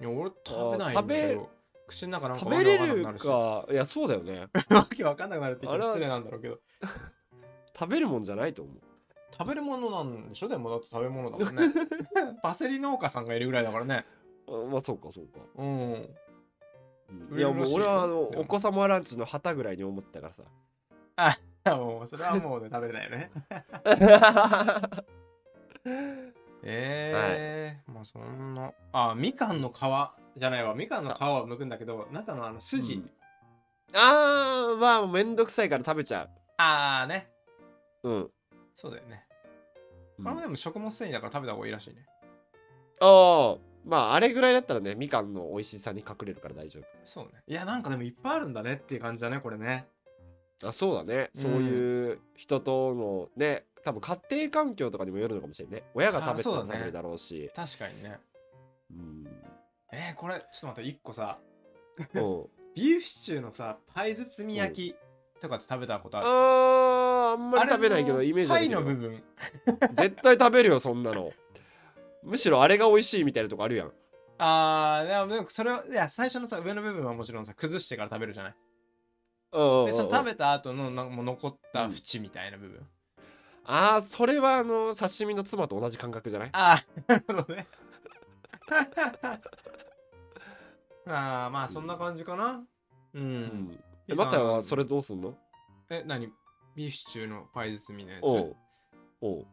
[0.00, 1.50] いや俺食べないんだけ食べど
[1.86, 3.66] 口の中なんか食べれるか。
[3.70, 4.46] いや、そうだよね。
[4.68, 6.58] わけわかんなくなるって失礼なんだろうけど
[7.78, 8.76] 食べるもんじゃないと思う。
[9.32, 11.62] 食べるものなんでしょでもだって食べ物だもんね
[12.42, 14.04] パセリ農家さんがいるぐらいだからね
[14.48, 15.40] あまあ、そうか、そうか。
[15.56, 16.08] うん
[17.36, 21.38] いや、もう俺はお子様ランチの旗ぐらいに思ってたからさ。
[21.76, 23.30] もうそれはもうね食べれないよね。
[26.64, 29.80] ええまあそんなあみかんの皮
[30.38, 30.74] じゃないわ。
[30.74, 33.10] みかんの皮を剥くんだけど中のあの筋、うん。
[33.94, 36.28] あー、まあ、めんどくさいから食べちゃ
[36.58, 37.30] ああね。
[38.02, 38.08] う。
[38.08, 38.30] うん。
[38.74, 39.24] そうだよね。
[40.18, 40.24] うん。
[40.24, 42.06] これもでも食物繊維だから食べた方がいいらしいね。
[43.00, 47.42] ああ、まあ、あれぐらいだったらね、みかんの美味しさに隠れるから大丈そうね。
[47.46, 49.88] いやなんかでもいっぱいあるんだねっていう感じだねこれね。
[49.88, 49.97] 夫。
[50.62, 51.30] あ、そうだね。
[51.36, 51.42] うん。
[51.42, 55.86] そういう人とのね、多分家庭環境とかにもよるのかもしれないね。
[55.94, 57.50] 親が食べてたら食べるだろうし。
[57.54, 58.18] 確かにね。
[58.90, 59.26] うん。
[59.92, 61.38] えー、これちょっと待って1個さ。
[62.14, 62.46] うん。
[62.74, 69.22] ビーフシチューのさパイ包み焼きとかって食べたことある、あーあんまり食べないけどイメージはパイの部分。
[69.94, 71.32] 絶対食べるよそんなの。
[72.22, 73.92] むしろあれが美味しいみたいなとこあるやん。
[74.38, 78.52] あーでもそれはいや最初のさ上の部分はもちろんさ崩してから食べるじゃない？
[78.52, 78.67] うん
[79.50, 82.86] でその食べた後のなんもう残った縁みたいな部分、
[83.64, 86.48] ああそれはあの刺身の妻と同じ感覚じゃない？
[86.52, 87.66] ああ なるほどね。
[91.06, 92.62] ああまあそんな感じかな。
[93.14, 95.34] うん、えマサヤはそれどうすんの？
[95.88, 96.30] え何？
[96.76, 98.44] ビーフシチューのパイ包みのやおう。
[98.44, 98.54] つ
[99.22, 99.46] おう。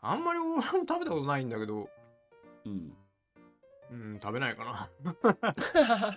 [0.00, 1.88] あんまり俺も食べたことないんだけど。
[2.64, 2.96] うん。
[3.90, 4.90] うん食べないかな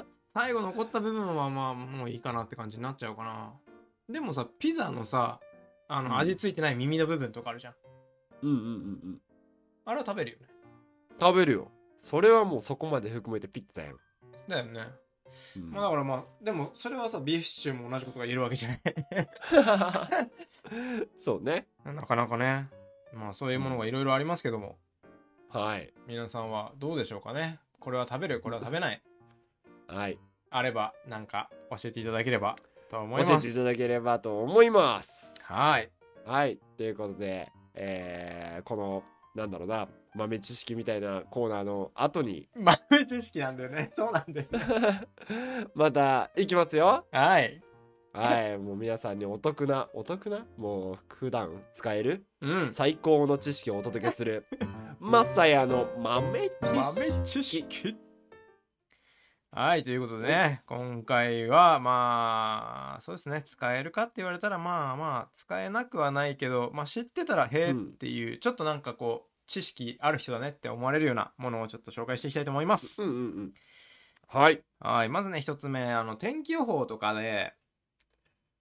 [0.34, 3.54] 最後残った部分はまあもういいかなって感じになっちゃうかな。
[4.10, 5.40] でもさピザのさ
[5.88, 6.18] あの、うん。
[6.18, 7.74] 味付いてない耳の部分とかあるじゃん。
[8.44, 8.68] うんうんうんう
[9.10, 9.22] ん。
[9.86, 10.48] あれは食べるよね。
[11.20, 11.68] 食べるよ。
[12.00, 13.96] それはもうそこまで含めてピッツァやん、
[14.48, 14.88] だよね、
[15.58, 15.72] うん。
[15.72, 18.80] まあだからまあでもそれはさビーフシチューも同じことが言えるわけじゃない。
[21.24, 21.68] そうね。
[21.84, 22.70] なかなかね。
[23.14, 24.80] まあそういうものがいろいろありますけども。
[25.50, 25.94] はい。
[26.08, 27.60] 皆さんはどうでしょうかね。
[27.80, 29.02] これは食べるこれは食べない
[29.92, 30.18] はい。
[30.50, 32.56] あればなんか教えていただければ
[32.90, 35.34] と思い教えますていただければと思います。
[35.44, 35.90] はい。
[36.26, 36.60] はい。
[36.78, 43.92] ということで、えーこのなんだろうな豆知識みたいなコーナーの後に 豆知識なんだよね。
[43.96, 44.48] そうなんだよ
[45.74, 47.06] また行きますよ。
[47.12, 47.62] はい。
[48.14, 48.58] はい。
[48.58, 52.74] もう皆さんにお得なお得なもう普段使えるうん。
[52.74, 54.46] 最高の知識をお届けする
[55.00, 56.76] マサヤの豆知識。
[56.76, 57.98] 豆知識
[59.54, 73.04] はいということでね今回はまあそうですね使えるかって言われたらまあまあ使えなくはないけど、まあ、知ってたらへえっていう、ちょっとなんかこう知識ある人だねって思われるようなものをちょっと紹介していきたいと思います。
[73.04, 73.54] うんうんうん
[74.28, 74.62] はい。
[74.80, 77.54] はいまずね一つ目あの天気予報とかで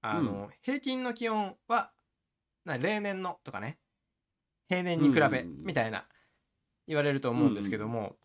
[0.03, 1.93] あの、平均の気温は
[2.65, 3.79] な例年のとかね。
[4.69, 5.65] 平年に比べうんうんうん。
[5.67, 6.07] みたいな
[6.87, 8.17] 言われると思うんですけども、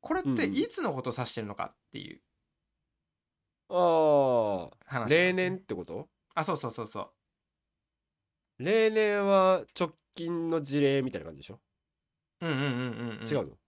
[0.00, 2.20] これっていつのことを指してるのかっていう。
[3.70, 5.06] ああ。
[5.08, 6.08] 例年ってこと？
[6.34, 8.64] あそうそうそうそう。
[8.64, 11.60] 例年は直近の事例みたいな感じでしょ、
[12.40, 13.58] うんうんうんうん、うん、違うの？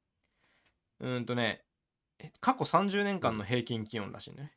[1.00, 1.62] うーんとね
[2.18, 4.52] え過去30年間の平均気温らしいね。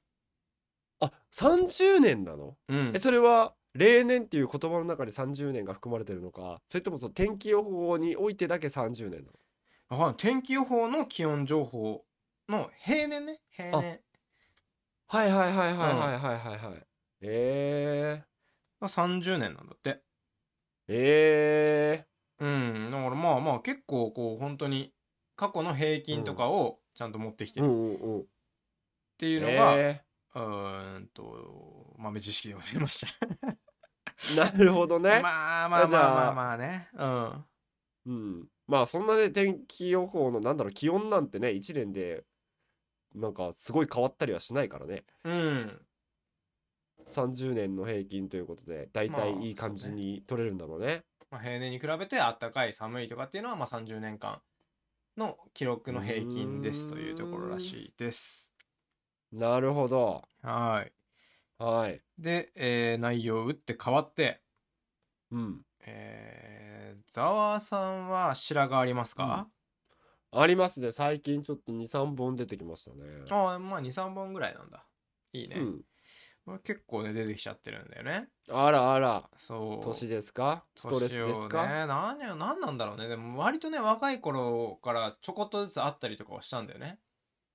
[0.99, 2.57] あ30年なの？
[2.67, 2.91] うん。
[2.95, 9.33] えそれは例年っていう言葉の中に30年が含まれてるのかそれともその天気予報においてだけ30年なの？
[10.17, 12.05] 天気予報の気温情報
[12.49, 13.39] の平年ね。
[13.49, 13.99] 平年。
[15.07, 16.57] はいはいはいはいはいはいはい。
[16.57, 16.87] はい
[17.21, 18.23] え
[18.81, 19.89] が30年なんだって。
[19.91, 20.01] ー、
[20.89, 22.07] え
[22.39, 22.91] うん。
[22.91, 24.93] だからまあまあ結構こう本当に
[25.35, 27.67] 過去の平均とかをちゃんと持ってきてる。
[27.67, 28.25] っ
[29.17, 30.01] ていうのが、え
[30.35, 33.25] うーんと豆知識でございました。
[34.33, 36.89] ー、なるほどね、 まあまあまあまあまあね。
[36.93, 37.45] うん。
[38.05, 42.25] うん、まあそんなね天気予報のなんだろう気温なんてね1年で
[43.15, 45.05] なんかすごい変わったりはしないからね。
[45.23, 45.87] うん。
[47.07, 51.03] 30年の平均ということでだいたいいい感じに取れるんだろうね。
[51.29, 58.55] まあ、平年に比べて暖かい寒いとかっていうのはまあ30年間の記録の平均ですというところらしいです。
[59.33, 60.23] なるほど。
[60.41, 60.93] はい。
[61.57, 62.03] はい。
[62.17, 64.41] で、えー内容打って変わって
[65.31, 65.65] うん。
[65.85, 66.42] えー、
[67.13, 69.47] ざわさんは白髪ありますか、
[70.31, 70.91] ありますね。
[70.91, 73.05] 最近ちょっと23本出てきましたね。
[73.29, 74.83] ああまあ23本ぐらいなんだ。
[75.31, 75.57] いいね、
[76.47, 76.59] うん。
[76.63, 78.29] 結構ね出てきちゃってるんだよね。
[78.49, 79.29] あらあら。
[79.37, 79.85] そう。
[79.85, 80.65] 年ですか？
[80.75, 83.07] ストレスですか、ね何や何なんだろうね。
[83.07, 86.97] でも割とね若い頃からちょこっとずつあったりとかはしたんだよね。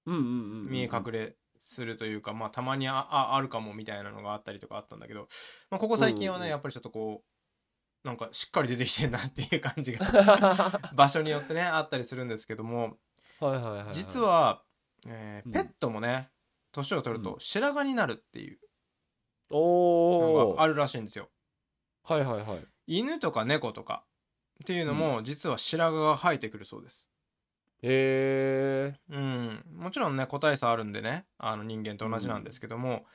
[0.07, 5.27] うんうんうんうん見え隠れするというかまあたまにあああるかもみたいなのがあったりとかあったんだけど、
[5.69, 6.51] まあ、ここ最近はね、うんうん。
[6.51, 7.28] やっぱりちょっとこう
[8.05, 10.07] なんかしっかり出てきてんなっていう感じが
[10.95, 12.99] 場所によってねあったりするんですけども。
[13.93, 14.63] 実は、
[15.07, 15.53] えーうん。
[15.53, 16.31] ペットもね
[16.73, 18.59] 年を取ると白髪になるっていう
[19.51, 21.29] のがあるらしいんですよ。
[22.03, 22.67] はいはいはい。
[22.87, 24.05] 犬とか猫とか
[24.63, 27.11] っていうのも実は白髪が生えてくるそうです。
[27.83, 33.07] へえうん、もちろんね個体差あるんでねあの人間と同じなんですけども、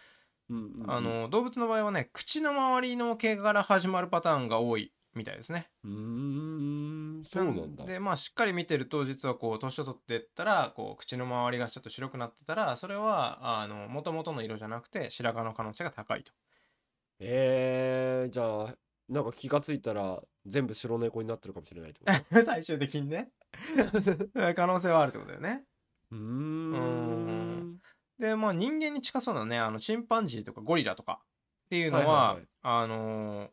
[0.49, 0.91] うんうんうん。
[0.91, 5.69] あの動物の場合はね口の周りの毛から始まるパターンが多いみたいですね。
[5.83, 7.23] うーん。
[7.23, 7.85] そうなんだ。
[7.85, 16.31] でまあしっかり見てると実はこう年を取ってったらこう口の周りがちょっと白くなってたらそれはあの元々の色じゃなくて白髪の可能性が高いと。
[17.19, 18.75] えー、じゃあ
[19.09, 22.43] なんか気がついたら全部白猫になってるかもしれないってこと？
[22.45, 23.31] 最終的にね。
[24.55, 25.63] 可能性はあるってことだよね。
[26.11, 27.42] うーん
[28.19, 31.21] でまあ人間に近そうなねあのチンパンジーとかゴリラとか
[31.65, 32.47] っていうのは,、はいはいはい。
[32.61, 33.49] あのー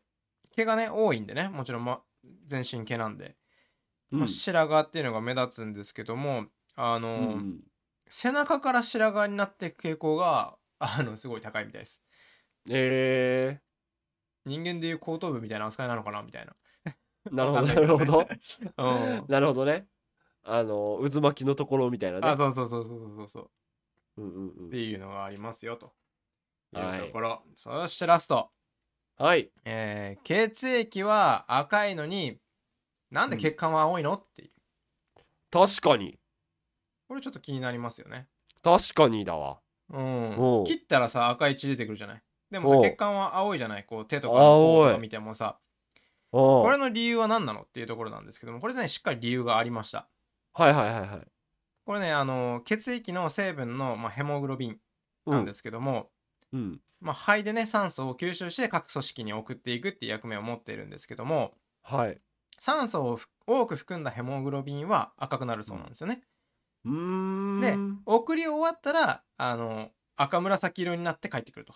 [0.53, 2.01] 毛がね多いんでねもちろん、ま、
[2.45, 3.37] 全身毛なんで、
[4.09, 7.59] まあ、白髪っていうのが目立つんですけどもあのーうんうん。
[8.09, 12.03] 背中から白髪になっていく傾向があのすごい高いみたいです。
[12.69, 13.61] え
[14.45, 16.53] 人間でいう後頭部みたいな扱いなのかなみたいな。
[17.29, 18.27] ー、なるほど なるほど。
[18.77, 18.91] う
[19.23, 19.25] ん。
[19.29, 19.87] なるほどね。
[20.43, 22.27] あの渦巻きのところみたいなね。
[22.27, 23.51] あそうそうそうそうそうそう
[24.67, 25.93] っていうのがありますよと。
[26.73, 26.99] いはい。
[27.01, 28.49] うところ、そしてラスト。
[29.17, 29.51] はい。
[29.65, 32.39] えー血液は赤いのに
[33.11, 34.49] なんで血管は青いのっていう。
[35.51, 36.17] 確かに。
[37.07, 38.27] これちょっと気になりますよね。
[38.63, 39.59] 確かにだわ。
[39.89, 40.63] うん。
[40.65, 42.23] 切ったらさ赤い血出てくるじゃない？
[42.49, 43.85] でもさ血管は青いじゃない？
[43.85, 44.99] こう手とか青い。
[44.99, 45.57] 見てもさ。
[46.31, 47.63] ここれの理由は何なの？
[47.63, 50.07] っていうところなんですけどもこれねしっかり理由がありました。
[50.53, 51.27] はいはいはいはい
[51.85, 54.77] これねあの血液の成分の、まあ、ヘモグロビン
[55.25, 56.09] なんですけども、
[56.53, 56.79] うん。
[56.99, 62.21] まあ、肺でね酸素を吸収して各組織に送っていくっていう役目を持っているんですけどもはい。
[62.59, 66.21] 酸素をふ多く含んだヘモグロビンは赤くなるそうなんですよね、
[66.85, 67.59] うーん。
[67.59, 71.73] で送り終わったらあの赤紫色になって帰ってくると。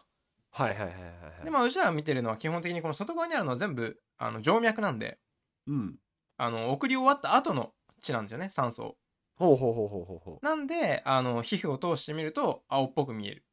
[0.51, 1.05] はいはいはいはいは
[1.41, 1.43] い。
[1.43, 5.17] でまあうちらが見てるのは基本的にこの外側にあるのは全部あの静脈なんで
[5.65, 5.95] うん。
[6.37, 8.95] あの送り終わった後の血なんですよね酸素を
[9.35, 10.45] ほうほうほうほうほうほう。
[10.45, 13.45] なんであの皮膚を通してみると青っぽく見える。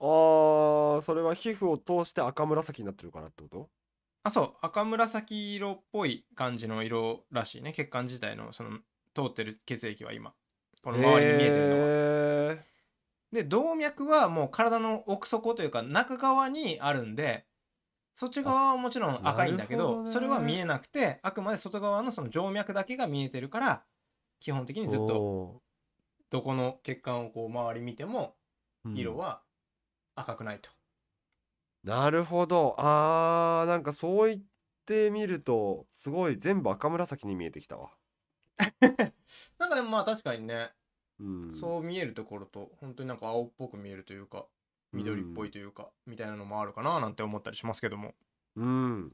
[0.00, 3.68] あーそれは皮膚を通して赤紫になってるからってこと？
[4.22, 4.54] あそう。
[4.60, 7.72] 赤紫色っぽい感じの色らしいね。
[7.72, 8.78] 血管自体のその
[9.14, 10.34] 通ってる血液は今。
[10.82, 11.78] この周りに見えてるのは。
[12.54, 12.68] へ
[13.32, 17.44] で動脈はもう体の奥底というか中側にあるんで
[18.14, 20.12] そっち側はもちろん赤いんだけどなるほどね。
[20.12, 23.82] それは見えなくてあくまで外側のその静脈だけが見えてるから
[24.40, 25.62] 基本的にーずっとお
[26.30, 28.36] どこの血管をこう周り見ても
[28.94, 29.42] 色は
[30.14, 30.70] 赤くないと、
[31.84, 32.74] なるほど。
[32.78, 34.40] あーなんかそう言っ
[34.84, 37.90] てみるとすごい全部赤紫に見えてきたわ。
[39.58, 40.70] なんかでもまあ確かにね、
[41.20, 41.52] うん。
[41.52, 44.46] そう見えるところと本当になんか青っぽく見えるというか
[44.92, 48.14] 緑っぽいというか、みたいなのもあるかななんて思ったりしますけども。
[48.56, 49.08] うん。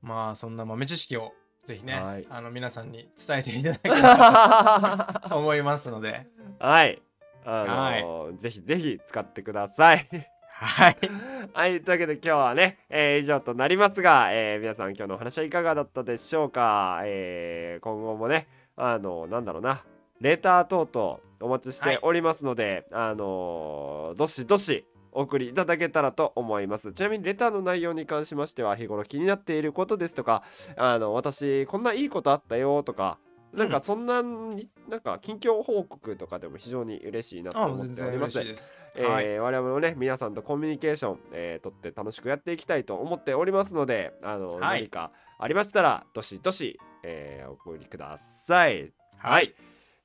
[0.00, 1.32] まあそんな豆知識を
[1.64, 2.26] ぜひね、はい。
[2.28, 6.26] あの皆さんに伝えていただければと 思いますので。
[6.58, 7.00] はい。
[7.44, 10.08] あのーぜひぜひ使ってください。
[10.52, 10.96] はい。
[11.52, 19.84] はい、というわけで今日はね、えー以上となりますが、えー皆さん今日のお話はいかがだったでしょうか、えー今後もね、あのなんだろうな、
[20.20, 26.92] レター等々お待ちしておりますので、あのどしどしお送りいただけたらと思います。
[26.92, 30.42] ちなみにレターの内容に関しましては、日頃気になっていることですとか、
[30.76, 33.18] あの私こんないいことあったよとか、
[33.52, 38.42] なんかそんなに、なんか近況報告とかでも非常に嬉しいなとあ思っております。
[38.56, 39.38] す、えーはい。
[39.38, 44.80] 我々もね皆さんとコミュニケーション、えー、とって楽しくやっていきたいと思っておりますのであの、はい。
[44.80, 48.90] 何かありましたらどしどし、えーお送りください。
[49.18, 49.54] はい。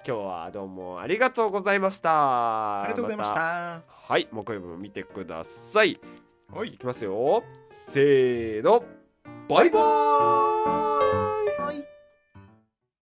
[0.05, 2.82] 今日はどうもありがとうございました。
[2.82, 5.89] ありがとうございましたはい木曜日も見てください。
[5.91, 5.95] い。
[6.49, 7.43] はいきますよ。
[7.70, 8.86] せーの。
[9.49, 11.62] バイバーイ。
[11.62, 11.97] はい